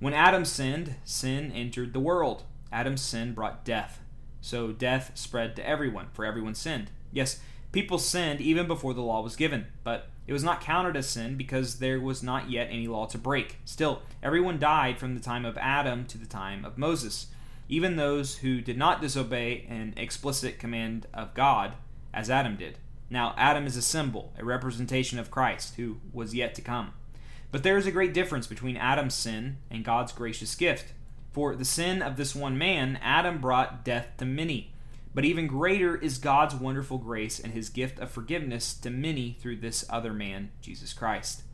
When 0.00 0.14
Adam 0.14 0.44
sinned, 0.44 0.96
sin 1.04 1.52
entered 1.52 1.92
the 1.92 2.00
world. 2.00 2.44
Adam's 2.72 3.02
sin 3.02 3.34
brought 3.34 3.64
death. 3.64 4.00
So 4.40 4.72
death 4.72 5.12
spread 5.14 5.56
to 5.56 5.66
everyone, 5.66 6.08
for 6.12 6.24
everyone 6.24 6.54
sinned. 6.54 6.90
Yes, 7.12 7.40
people 7.72 7.98
sinned 7.98 8.40
even 8.40 8.66
before 8.66 8.94
the 8.94 9.02
law 9.02 9.22
was 9.22 9.36
given, 9.36 9.66
but 9.82 10.08
it 10.26 10.32
was 10.32 10.44
not 10.44 10.60
counted 10.60 10.96
as 10.96 11.08
sin 11.08 11.36
because 11.36 11.78
there 11.78 12.00
was 12.00 12.22
not 12.22 12.50
yet 12.50 12.68
any 12.70 12.88
law 12.88 13.06
to 13.06 13.18
break. 13.18 13.58
Still, 13.64 14.02
everyone 14.22 14.58
died 14.58 14.98
from 14.98 15.14
the 15.14 15.20
time 15.20 15.44
of 15.44 15.56
Adam 15.58 16.06
to 16.06 16.18
the 16.18 16.26
time 16.26 16.64
of 16.64 16.76
Moses 16.78 17.28
even 17.68 17.96
those 17.96 18.38
who 18.38 18.60
did 18.60 18.76
not 18.76 19.00
disobey 19.00 19.64
an 19.68 19.94
explicit 19.96 20.58
command 20.58 21.06
of 21.14 21.34
God, 21.34 21.74
as 22.12 22.30
Adam 22.30 22.56
did. 22.56 22.78
Now, 23.10 23.34
Adam 23.36 23.66
is 23.66 23.76
a 23.76 23.82
symbol, 23.82 24.32
a 24.38 24.44
representation 24.44 25.18
of 25.18 25.30
Christ, 25.30 25.76
who 25.76 25.98
was 26.12 26.34
yet 26.34 26.54
to 26.56 26.62
come. 26.62 26.92
But 27.54 27.62
there 27.62 27.76
is 27.76 27.86
a 27.86 27.92
great 27.92 28.12
difference 28.12 28.48
between 28.48 28.76
Adam's 28.76 29.14
sin 29.14 29.58
and 29.70 29.84
God's 29.84 30.10
gracious 30.10 30.56
gift. 30.56 30.86
For 31.30 31.54
the 31.54 31.64
sin 31.64 32.02
of 32.02 32.16
this 32.16 32.34
one 32.34 32.58
man, 32.58 32.98
Adam 33.00 33.40
brought 33.40 33.84
death 33.84 34.08
to 34.16 34.24
many. 34.24 34.72
But 35.14 35.24
even 35.24 35.46
greater 35.46 35.96
is 35.96 36.18
God's 36.18 36.56
wonderful 36.56 36.98
grace 36.98 37.38
and 37.38 37.52
his 37.52 37.68
gift 37.68 38.00
of 38.00 38.10
forgiveness 38.10 38.74
to 38.78 38.90
many 38.90 39.36
through 39.40 39.58
this 39.58 39.84
other 39.88 40.12
man, 40.12 40.50
Jesus 40.60 40.92
Christ. 40.92 41.44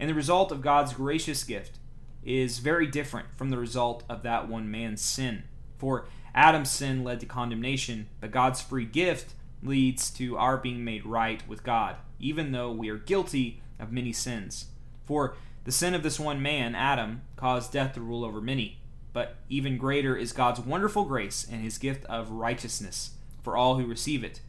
And 0.00 0.08
the 0.08 0.14
result 0.14 0.52
of 0.52 0.62
God's 0.62 0.94
gracious 0.94 1.44
gift 1.44 1.78
is 2.24 2.58
very 2.58 2.86
different 2.86 3.34
from 3.36 3.50
the 3.50 3.58
result 3.58 4.04
of 4.08 4.22
that 4.22 4.48
one 4.48 4.70
man's 4.70 5.02
sin. 5.02 5.42
For 5.76 6.06
Adam's 6.34 6.70
sin 6.70 7.04
led 7.04 7.20
to 7.20 7.26
condemnation, 7.26 8.08
but 8.22 8.30
God's 8.30 8.62
free 8.62 8.86
gift 8.86 9.34
leads 9.62 10.08
to 10.12 10.38
our 10.38 10.56
being 10.56 10.82
made 10.82 11.04
right 11.04 11.46
with 11.46 11.62
God, 11.62 11.96
even 12.18 12.52
though 12.52 12.72
we 12.72 12.88
are 12.88 12.96
guilty 12.96 13.60
of 13.78 13.92
many 13.92 14.14
sins. 14.14 14.68
For 15.04 15.36
the 15.64 15.72
sin 15.72 15.94
of 15.94 16.02
this 16.02 16.18
one 16.18 16.42
man, 16.42 16.74
Adam, 16.74 17.22
caused 17.36 17.72
death 17.72 17.94
to 17.94 18.00
rule 18.00 18.24
over 18.24 18.40
many. 18.40 18.78
But 19.12 19.36
even 19.48 19.76
greater 19.76 20.16
is 20.16 20.32
God's 20.32 20.60
wonderful 20.60 21.04
grace 21.04 21.46
and 21.50 21.62
his 21.62 21.78
gift 21.78 22.04
of 22.06 22.30
righteousness 22.30 23.12
for 23.42 23.56
all 23.56 23.76
who 23.76 23.86
receive 23.86 24.24
it. 24.24 24.40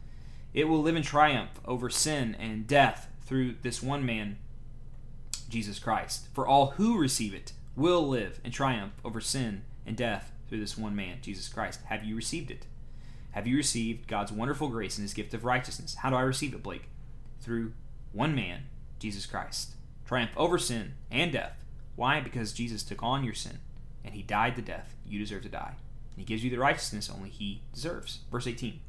It 0.52 0.68
will 0.68 0.80
live 0.80 0.96
in 0.96 1.02
triumph 1.02 1.50
over 1.64 1.90
sin 1.90 2.36
and 2.38 2.66
death 2.66 3.08
through 3.26 3.56
this 3.62 3.82
one 3.82 4.06
man, 4.06 4.38
Jesus 5.48 5.78
Christ. 5.78 6.28
For 6.32 6.46
all 6.46 6.72
who 6.72 6.98
receive 6.98 7.34
it 7.34 7.52
will 7.76 8.06
live 8.06 8.40
in 8.44 8.52
triumph 8.52 8.94
over 9.04 9.20
sin 9.20 9.62
and 9.84 9.96
death 9.96 10.32
through 10.48 10.60
this 10.60 10.78
one 10.78 10.94
man, 10.94 11.18
Jesus 11.20 11.48
Christ. 11.48 11.80
Have 11.86 12.04
you 12.04 12.16
received 12.16 12.50
it? 12.50 12.66
Have 13.32 13.46
you 13.48 13.56
received 13.56 14.06
God's 14.06 14.30
wonderful 14.30 14.68
grace 14.68 14.96
and 14.96 15.02
his 15.02 15.14
gift 15.14 15.34
of 15.34 15.44
righteousness? 15.44 15.96
How 15.96 16.10
do 16.10 16.16
I 16.16 16.22
receive 16.22 16.54
it, 16.54 16.62
Blake? 16.62 16.88
Through 17.40 17.72
one 18.12 18.34
man, 18.34 18.66
Jesus 19.00 19.26
Christ. 19.26 19.72
Triumph 20.06 20.32
over 20.36 20.58
sin 20.58 20.94
and 21.10 21.32
death. 21.32 21.64
Why? 21.96 22.20
Because 22.20 22.52
Jesus 22.52 22.82
took 22.82 23.02
on 23.02 23.24
your 23.24 23.34
sin 23.34 23.58
and 24.04 24.14
he 24.14 24.22
died 24.22 24.56
the 24.56 24.62
death 24.62 24.94
you 25.06 25.18
deserve 25.18 25.42
to 25.42 25.48
die. 25.48 25.74
And 26.14 26.18
he 26.18 26.24
gives 26.24 26.44
you 26.44 26.50
the 26.50 26.58
righteousness 26.58 27.10
only 27.10 27.30
he 27.30 27.62
deserves. 27.72 28.20
Verse 28.30 28.46
18. 28.46 28.80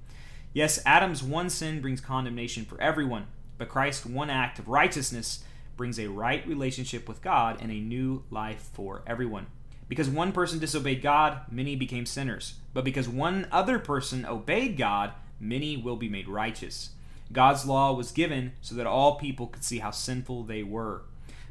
Yes, 0.53 0.81
Adam's 0.85 1.21
one 1.23 1.49
sin 1.49 1.81
brings 1.81 1.99
condemnation 1.99 2.65
for 2.65 2.79
everyone, 2.79 3.27
but 3.57 3.69
Christ's 3.69 4.05
one 4.05 4.29
act 4.29 4.59
of 4.59 4.67
righteousness 4.67 5.43
brings 5.75 5.99
a 5.99 6.07
right 6.07 6.47
relationship 6.47 7.09
with 7.09 7.21
God 7.21 7.57
and 7.61 7.71
a 7.71 7.79
new 7.79 8.23
life 8.29 8.69
for 8.73 9.03
everyone. 9.05 9.47
Because 9.87 10.09
one 10.09 10.31
person 10.31 10.59
disobeyed 10.59 11.01
God, 11.01 11.41
many 11.51 11.75
became 11.75 12.05
sinners. 12.05 12.55
But 12.73 12.85
because 12.85 13.07
one 13.07 13.47
other 13.51 13.79
person 13.79 14.25
obeyed 14.25 14.77
God, 14.77 15.11
many 15.39 15.77
will 15.77 15.95
be 15.95 16.09
made 16.09 16.27
righteous. 16.27 16.91
God's 17.35 17.65
law 17.65 17.93
was 17.93 18.11
given 18.11 18.53
so 18.61 18.73
that 18.75 18.87
all 18.87 19.17
people 19.17 19.47
could 19.47 19.63
see 19.63 19.79
how 19.79 19.91
sinful 19.91 20.43
they 20.43 20.63
were. 20.63 21.03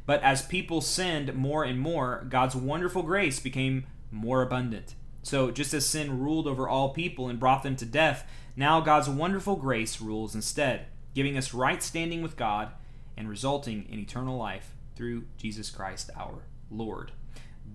But 0.05 0.21
as 0.21 0.41
people 0.41 0.81
sinned 0.81 1.33
more 1.33 1.63
and 1.63 1.79
more, 1.79 2.25
God's 2.29 2.55
wonderful 2.55 3.03
grace 3.03 3.39
became 3.39 3.85
more 4.11 4.41
abundant. 4.41 4.95
So, 5.23 5.49
just 5.49 5.73
as 5.73 5.85
sin 5.85 6.19
ruled 6.19 6.47
over 6.47 6.67
all 6.67 6.89
people 6.89 7.29
and 7.29 7.39
brought 7.39 7.63
them 7.63 7.75
to 7.77 7.85
death, 7.85 8.29
now 8.55 8.81
God's 8.81 9.09
wonderful 9.09 9.55
grace 9.55 10.01
rules 10.01 10.35
instead, 10.35 10.87
giving 11.13 11.37
us 11.37 11.53
right 11.53 11.81
standing 11.81 12.21
with 12.21 12.37
God 12.37 12.71
and 13.15 13.29
resulting 13.29 13.87
in 13.89 13.97
eternal 13.97 14.37
life 14.37 14.75
through 14.95 15.25
Jesus 15.37 15.71
Christ 15.71 16.11
our 16.15 16.43
Lord 16.69 17.11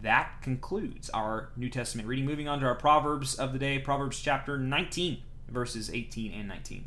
that 0.02 0.40
concludes 0.42 1.10
our 1.10 1.50
New 1.56 1.68
Testament 1.68 2.08
reading. 2.08 2.24
Moving 2.24 2.48
on 2.48 2.60
to 2.60 2.66
our 2.66 2.74
Proverbs 2.74 3.34
of 3.34 3.52
the 3.52 3.58
day, 3.58 3.78
Proverbs 3.78 4.20
chapter 4.20 4.58
19, 4.58 5.18
verses 5.48 5.90
18 5.90 6.32
and 6.32 6.48
19. 6.48 6.84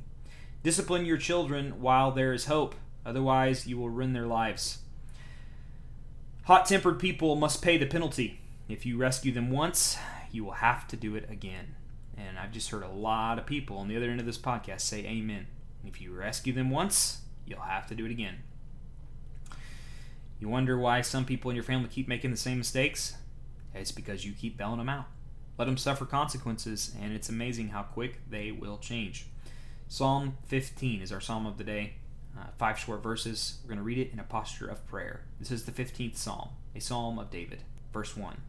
Discipline 0.63 1.05
your 1.05 1.17
children 1.17 1.81
while 1.81 2.11
there 2.11 2.31
is 2.31 2.45
hope, 2.45 2.75
otherwise, 3.05 3.67
you 3.67 3.77
will 3.77 3.89
ruin 3.89 4.13
their 4.13 4.25
lives. 4.25 4.77
Hot 6.43 6.65
tempered 6.65 6.99
people 6.99 7.35
must 7.35 7.61
pay 7.61 7.77
the 7.77 7.85
penalty. 7.85 8.39
If 8.69 8.85
you 8.85 8.97
rescue 8.97 9.33
them 9.33 9.51
once, 9.51 9.97
you 10.31 10.45
will 10.45 10.53
have 10.53 10.87
to 10.87 10.95
do 10.95 11.15
it 11.15 11.29
again. 11.29 11.75
And 12.17 12.39
I've 12.39 12.53
just 12.53 12.69
heard 12.69 12.83
a 12.83 12.87
lot 12.87 13.37
of 13.37 13.45
people 13.45 13.77
on 13.77 13.89
the 13.89 13.97
other 13.97 14.09
end 14.09 14.21
of 14.21 14.25
this 14.25 14.37
podcast 14.37 14.81
say 14.81 14.99
amen. 15.05 15.47
If 15.85 15.99
you 15.99 16.13
rescue 16.13 16.53
them 16.53 16.69
once, 16.69 17.23
you'll 17.45 17.59
have 17.59 17.85
to 17.87 17.95
do 17.95 18.05
it 18.05 18.11
again. 18.11 18.43
You 20.39 20.47
wonder 20.47 20.77
why 20.77 21.01
some 21.01 21.25
people 21.25 21.51
in 21.51 21.55
your 21.55 21.63
family 21.63 21.89
keep 21.89 22.07
making 22.07 22.31
the 22.31 22.37
same 22.37 22.57
mistakes? 22.57 23.15
It's 23.73 23.91
because 23.91 24.25
you 24.25 24.31
keep 24.31 24.57
bailing 24.57 24.77
them 24.77 24.89
out. 24.89 25.05
Let 25.57 25.65
them 25.65 25.77
suffer 25.77 26.05
consequences, 26.05 26.95
and 27.01 27.13
it's 27.13 27.29
amazing 27.29 27.69
how 27.69 27.83
quick 27.83 28.19
they 28.29 28.51
will 28.51 28.77
change. 28.77 29.27
Psalm 29.93 30.37
15 30.47 31.03
is 31.03 31.11
our 31.11 31.21
psalm 31.21 31.45
of 31.45 31.59
the 31.59 31.63
day. 31.63 31.93
Uh, 32.35 32.45
five 32.57 32.79
short 32.79 33.03
verses. 33.03 33.59
We're 33.61 33.67
going 33.67 33.77
to 33.77 33.83
read 33.83 33.99
it 33.99 34.11
in 34.11 34.17
a 34.17 34.23
posture 34.23 34.65
of 34.65 34.87
prayer. 34.87 35.21
This 35.37 35.51
is 35.51 35.65
the 35.65 35.71
15th 35.71 36.17
psalm, 36.17 36.49
a 36.75 36.79
psalm 36.79 37.19
of 37.19 37.29
David. 37.29 37.59
Verse 37.93 38.17
1 38.17 38.41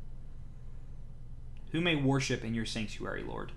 Who 1.72 1.82
may 1.82 1.96
worship 1.96 2.44
in 2.44 2.54
your 2.54 2.64
sanctuary, 2.64 3.22
Lord? 3.22 3.52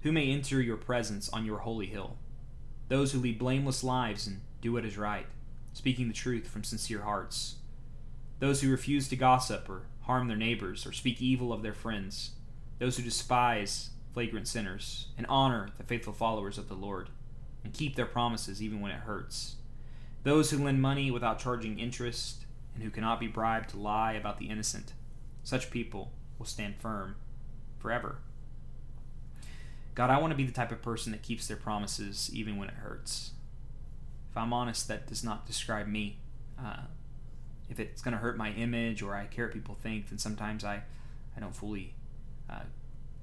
Who 0.00 0.12
may 0.12 0.32
enter 0.32 0.62
your 0.62 0.78
presence 0.78 1.28
on 1.28 1.44
your 1.44 1.58
holy 1.58 1.84
hill? 1.84 2.16
Those 2.88 3.12
who 3.12 3.18
lead 3.18 3.38
blameless 3.38 3.84
lives 3.84 4.26
and 4.26 4.40
do 4.62 4.72
what 4.72 4.86
is 4.86 4.96
right 4.96 5.26
speaking 5.74 6.08
the 6.08 6.14
truth 6.14 6.48
from 6.48 6.64
sincere 6.64 7.02
hearts. 7.02 7.56
Those 8.38 8.62
who 8.62 8.70
refuse 8.70 9.08
to 9.08 9.16
gossip 9.16 9.68
or 9.68 9.82
harm 10.04 10.28
their 10.28 10.38
neighbors 10.38 10.86
or 10.86 10.92
speak 10.92 11.20
evil 11.20 11.52
of 11.52 11.62
their 11.62 11.74
friends. 11.74 12.30
Those 12.78 12.96
who 12.96 13.02
despise 13.02 13.90
flagrant 14.18 14.48
sinners 14.48 15.06
and 15.16 15.24
honor 15.28 15.68
the 15.78 15.84
faithful 15.84 16.12
followers 16.12 16.58
of 16.58 16.68
the 16.68 16.74
Lord 16.74 17.08
and 17.62 17.72
keep 17.72 17.94
their 17.94 18.04
promises 18.04 18.60
even 18.60 18.80
when 18.80 18.90
it 18.90 19.02
hurts. 19.02 19.54
Those 20.24 20.50
who 20.50 20.58
lend 20.58 20.82
money 20.82 21.08
without 21.12 21.38
charging 21.38 21.78
interest 21.78 22.44
and 22.74 22.82
who 22.82 22.90
cannot 22.90 23.20
be 23.20 23.28
bribed 23.28 23.70
to 23.70 23.78
lie 23.78 24.14
about 24.14 24.40
the 24.40 24.46
innocent. 24.46 24.92
Such 25.44 25.70
people 25.70 26.10
will 26.36 26.46
stand 26.46 26.80
firm 26.80 27.14
forever. 27.78 28.18
God, 29.94 30.10
I 30.10 30.18
want 30.18 30.32
to 30.32 30.36
be 30.36 30.46
the 30.46 30.50
type 30.50 30.72
of 30.72 30.82
person 30.82 31.12
that 31.12 31.22
keeps 31.22 31.46
their 31.46 31.56
promises 31.56 32.28
even 32.34 32.56
when 32.56 32.66
it 32.66 32.74
hurts. 32.74 33.30
If 34.32 34.36
I'm 34.36 34.52
honest, 34.52 34.88
that 34.88 35.06
does 35.06 35.22
not 35.22 35.46
describe 35.46 35.86
me. 35.86 36.18
Uh, 36.60 36.86
if 37.70 37.78
it's 37.78 38.02
going 38.02 38.14
to 38.14 38.18
hurt 38.18 38.36
my 38.36 38.50
image 38.50 39.00
or 39.00 39.14
I 39.14 39.26
care 39.26 39.44
what 39.44 39.54
people 39.54 39.76
think, 39.80 40.08
then 40.08 40.18
sometimes 40.18 40.64
I, 40.64 40.82
I 41.36 41.40
don't 41.40 41.54
fully 41.54 41.94
uh, 42.50 42.62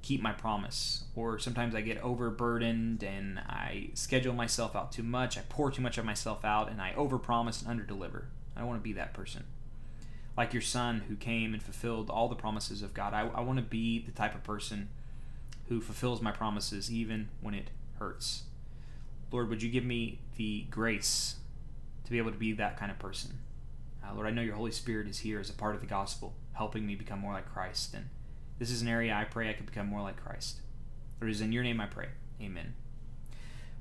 keep 0.05 0.21
my 0.21 0.31
promise. 0.31 1.03
Or 1.15 1.39
sometimes 1.39 1.73
I 1.75 1.81
get 1.81 2.01
overburdened 2.03 3.03
and 3.03 3.39
I 3.39 3.89
schedule 3.93 4.33
myself 4.33 4.75
out 4.75 4.91
too 4.91 5.03
much. 5.03 5.37
I 5.37 5.41
pour 5.49 5.71
too 5.71 5.81
much 5.81 5.97
of 5.97 6.05
myself 6.05 6.45
out 6.45 6.69
and 6.69 6.81
I 6.81 6.93
overpromise 6.93 7.65
and 7.65 7.79
underdeliver. 7.79 8.25
I 8.55 8.59
don't 8.59 8.69
want 8.69 8.79
to 8.79 8.83
be 8.83 8.93
that 8.93 9.13
person. 9.13 9.43
Like 10.37 10.53
your 10.53 10.61
son 10.61 11.03
who 11.07 11.15
came 11.15 11.53
and 11.53 11.63
fulfilled 11.63 12.09
all 12.09 12.27
the 12.27 12.35
promises 12.35 12.81
of 12.81 12.93
God, 12.93 13.13
I, 13.13 13.29
I 13.33 13.41
want 13.41 13.57
to 13.57 13.63
be 13.63 13.99
the 13.99 14.11
type 14.11 14.35
of 14.35 14.43
person 14.43 14.89
who 15.69 15.81
fulfills 15.81 16.21
my 16.21 16.31
promises 16.31 16.91
even 16.91 17.29
when 17.41 17.53
it 17.53 17.71
hurts. 17.97 18.43
Lord, 19.31 19.49
would 19.49 19.63
you 19.63 19.69
give 19.69 19.85
me 19.85 20.19
the 20.37 20.65
grace 20.69 21.35
to 22.05 22.11
be 22.11 22.17
able 22.17 22.31
to 22.31 22.37
be 22.37 22.53
that 22.53 22.77
kind 22.77 22.91
of 22.91 22.99
person. 22.99 23.39
Uh, 24.03 24.13
Lord, 24.13 24.27
I 24.27 24.29
know 24.29 24.41
your 24.41 24.55
Holy 24.55 24.71
Spirit 24.71 25.07
is 25.07 25.19
here 25.19 25.39
as 25.39 25.49
a 25.49 25.53
part 25.53 25.75
of 25.75 25.81
the 25.81 25.87
gospel, 25.87 26.33
helping 26.53 26.85
me 26.85 26.95
become 26.95 27.19
more 27.19 27.33
like 27.33 27.51
Christ. 27.51 27.93
And 27.93 28.09
this 28.59 28.71
is 28.71 28.81
an 28.81 28.87
area 28.87 29.13
I 29.13 29.25
pray 29.25 29.49
I 29.49 29.53
could 29.53 29.65
become 29.65 29.87
more 29.87 30.01
like 30.01 30.23
Christ. 30.23 30.61
It 31.21 31.29
is 31.29 31.41
in 31.41 31.51
your 31.51 31.63
name 31.63 31.81
I 31.81 31.85
pray. 31.85 32.07
Amen. 32.41 32.73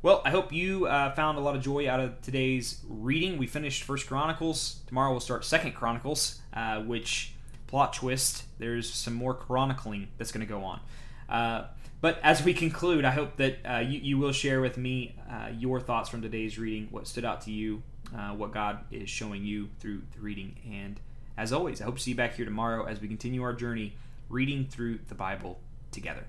Well, 0.02 0.20
I 0.24 0.30
hope 0.30 0.52
you 0.52 0.86
uh, 0.86 1.14
found 1.14 1.38
a 1.38 1.40
lot 1.40 1.56
of 1.56 1.62
joy 1.62 1.88
out 1.88 1.98
of 1.98 2.20
today's 2.20 2.80
reading. 2.86 3.38
We 3.38 3.46
finished 3.46 3.84
First 3.84 4.06
Chronicles. 4.06 4.80
Tomorrow 4.86 5.12
we'll 5.12 5.20
start 5.20 5.44
Second 5.44 5.72
Chronicles, 5.72 6.40
uh, 6.52 6.80
which 6.82 7.32
plot 7.66 7.94
twist. 7.94 8.44
There's 8.58 8.92
some 8.92 9.14
more 9.14 9.34
chronicling 9.34 10.08
that's 10.18 10.30
going 10.30 10.46
to 10.46 10.52
go 10.52 10.62
on. 10.62 10.80
Uh, 11.28 11.68
but 12.00 12.20
as 12.22 12.44
we 12.44 12.52
conclude, 12.52 13.06
I 13.06 13.12
hope 13.12 13.36
that 13.36 13.58
uh, 13.64 13.78
you, 13.78 13.98
you, 13.98 14.18
will 14.18 14.32
share 14.32 14.60
with 14.60 14.76
me 14.76 15.16
uh, 15.30 15.48
your 15.56 15.80
thoughts 15.80 16.10
from 16.10 16.20
today's 16.20 16.58
reading, 16.58 16.88
what 16.90 17.06
stood 17.06 17.24
out 17.24 17.40
to 17.42 17.50
you, 17.50 17.82
uh, 18.14 18.32
what 18.32 18.52
God 18.52 18.80
is 18.90 19.08
showing 19.08 19.42
you 19.42 19.70
through 19.80 20.02
the 20.14 20.20
reading. 20.20 20.56
And 20.70 21.00
as 21.38 21.50
always, 21.50 21.80
I 21.80 21.84
hope 21.86 21.96
to 21.96 22.02
see 22.02 22.10
you 22.10 22.16
back 22.16 22.34
here 22.34 22.44
tomorrow 22.44 22.84
as 22.84 23.00
we 23.00 23.08
continue 23.08 23.42
our 23.42 23.54
journey 23.54 23.94
reading 24.28 24.66
through 24.66 24.98
the 25.08 25.14
Bible 25.14 25.60
together. 25.90 26.24